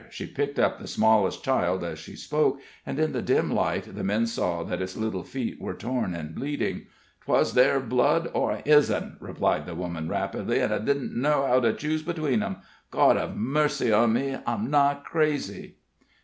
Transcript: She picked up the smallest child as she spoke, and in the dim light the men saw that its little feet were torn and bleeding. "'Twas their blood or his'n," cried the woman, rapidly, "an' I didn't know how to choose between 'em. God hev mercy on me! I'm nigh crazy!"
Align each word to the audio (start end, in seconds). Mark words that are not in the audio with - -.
She 0.09 0.25
picked 0.25 0.57
up 0.57 0.79
the 0.79 0.87
smallest 0.87 1.43
child 1.43 1.83
as 1.83 1.99
she 1.99 2.15
spoke, 2.15 2.59
and 2.87 2.97
in 2.97 3.11
the 3.11 3.21
dim 3.21 3.53
light 3.53 3.83
the 3.95 4.03
men 4.03 4.25
saw 4.25 4.63
that 4.63 4.81
its 4.81 4.97
little 4.97 5.21
feet 5.21 5.61
were 5.61 5.75
torn 5.75 6.15
and 6.15 6.33
bleeding. 6.33 6.87
"'Twas 7.23 7.53
their 7.53 7.79
blood 7.79 8.27
or 8.33 8.63
his'n," 8.65 9.17
cried 9.19 9.67
the 9.67 9.75
woman, 9.75 10.09
rapidly, 10.09 10.59
"an' 10.59 10.73
I 10.73 10.79
didn't 10.79 11.15
know 11.15 11.45
how 11.45 11.59
to 11.59 11.71
choose 11.71 12.01
between 12.01 12.41
'em. 12.41 12.55
God 12.89 13.15
hev 13.15 13.35
mercy 13.37 13.91
on 13.93 14.13
me! 14.13 14.37
I'm 14.47 14.71
nigh 14.71 14.97
crazy!" 15.03 15.75